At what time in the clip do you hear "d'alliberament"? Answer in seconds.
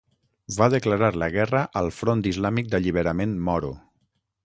2.75-3.41